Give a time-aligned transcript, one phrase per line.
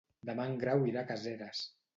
[0.29, 1.65] Demà en Grau irà a Caseres.